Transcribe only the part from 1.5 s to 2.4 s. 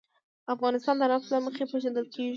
پېژندل کېږي.